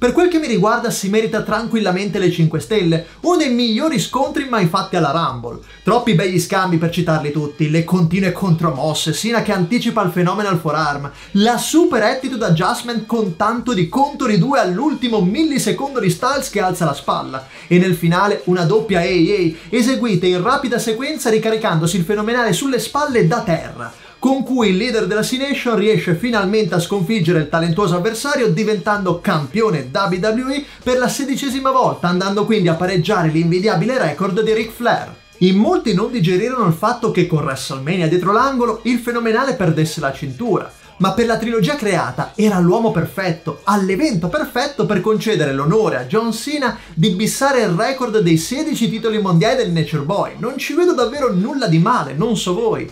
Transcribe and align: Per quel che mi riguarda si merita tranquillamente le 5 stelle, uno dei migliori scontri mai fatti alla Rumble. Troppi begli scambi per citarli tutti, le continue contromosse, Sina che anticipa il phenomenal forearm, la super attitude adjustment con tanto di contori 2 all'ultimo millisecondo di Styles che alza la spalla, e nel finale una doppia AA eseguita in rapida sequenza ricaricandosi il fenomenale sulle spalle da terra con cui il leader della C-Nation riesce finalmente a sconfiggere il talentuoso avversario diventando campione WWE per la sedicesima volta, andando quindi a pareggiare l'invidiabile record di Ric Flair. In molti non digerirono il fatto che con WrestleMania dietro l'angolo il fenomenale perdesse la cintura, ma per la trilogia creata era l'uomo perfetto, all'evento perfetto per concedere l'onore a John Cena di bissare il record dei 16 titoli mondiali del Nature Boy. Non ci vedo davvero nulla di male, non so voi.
Per 0.00 0.12
quel 0.12 0.28
che 0.28 0.38
mi 0.38 0.46
riguarda 0.46 0.88
si 0.88 1.10
merita 1.10 1.42
tranquillamente 1.42 2.18
le 2.18 2.30
5 2.30 2.58
stelle, 2.58 3.06
uno 3.20 3.36
dei 3.36 3.50
migliori 3.50 3.98
scontri 3.98 4.48
mai 4.48 4.66
fatti 4.66 4.96
alla 4.96 5.10
Rumble. 5.10 5.58
Troppi 5.82 6.14
begli 6.14 6.40
scambi 6.40 6.78
per 6.78 6.88
citarli 6.88 7.30
tutti, 7.30 7.68
le 7.68 7.84
continue 7.84 8.32
contromosse, 8.32 9.12
Sina 9.12 9.42
che 9.42 9.52
anticipa 9.52 10.00
il 10.00 10.10
phenomenal 10.10 10.58
forearm, 10.58 11.10
la 11.32 11.58
super 11.58 12.02
attitude 12.02 12.46
adjustment 12.46 13.04
con 13.04 13.36
tanto 13.36 13.74
di 13.74 13.90
contori 13.90 14.38
2 14.38 14.58
all'ultimo 14.58 15.20
millisecondo 15.20 16.00
di 16.00 16.08
Styles 16.08 16.48
che 16.48 16.62
alza 16.62 16.86
la 16.86 16.94
spalla, 16.94 17.46
e 17.66 17.76
nel 17.76 17.94
finale 17.94 18.40
una 18.44 18.64
doppia 18.64 19.00
AA 19.00 19.52
eseguita 19.68 20.24
in 20.24 20.42
rapida 20.42 20.78
sequenza 20.78 21.28
ricaricandosi 21.28 21.98
il 21.98 22.04
fenomenale 22.04 22.54
sulle 22.54 22.78
spalle 22.78 23.26
da 23.26 23.42
terra 23.42 23.92
con 24.20 24.44
cui 24.44 24.68
il 24.68 24.76
leader 24.76 25.06
della 25.06 25.22
C-Nation 25.22 25.76
riesce 25.76 26.14
finalmente 26.14 26.74
a 26.74 26.78
sconfiggere 26.78 27.38
il 27.40 27.48
talentuoso 27.48 27.96
avversario 27.96 28.50
diventando 28.50 29.18
campione 29.18 29.90
WWE 29.90 30.62
per 30.84 30.98
la 30.98 31.08
sedicesima 31.08 31.70
volta, 31.70 32.08
andando 32.08 32.44
quindi 32.44 32.68
a 32.68 32.74
pareggiare 32.74 33.28
l'invidiabile 33.28 33.98
record 33.98 34.42
di 34.42 34.52
Ric 34.52 34.72
Flair. 34.72 35.14
In 35.38 35.56
molti 35.56 35.94
non 35.94 36.10
digerirono 36.10 36.66
il 36.66 36.74
fatto 36.74 37.10
che 37.10 37.26
con 37.26 37.42
WrestleMania 37.42 38.08
dietro 38.08 38.30
l'angolo 38.30 38.80
il 38.84 38.98
fenomenale 38.98 39.54
perdesse 39.54 40.00
la 40.00 40.12
cintura, 40.12 40.70
ma 41.00 41.12
per 41.12 41.24
la 41.24 41.38
trilogia 41.38 41.76
creata 41.76 42.32
era 42.34 42.58
l'uomo 42.58 42.90
perfetto, 42.90 43.60
all'evento 43.64 44.28
perfetto 44.28 44.84
per 44.84 45.00
concedere 45.00 45.54
l'onore 45.54 45.96
a 45.96 46.04
John 46.04 46.30
Cena 46.30 46.76
di 46.92 47.10
bissare 47.10 47.62
il 47.62 47.70
record 47.70 48.18
dei 48.18 48.36
16 48.36 48.90
titoli 48.90 49.18
mondiali 49.18 49.56
del 49.56 49.72
Nature 49.72 50.02
Boy. 50.02 50.32
Non 50.38 50.58
ci 50.58 50.74
vedo 50.74 50.92
davvero 50.92 51.32
nulla 51.32 51.68
di 51.68 51.78
male, 51.78 52.12
non 52.12 52.36
so 52.36 52.52
voi. 52.52 52.84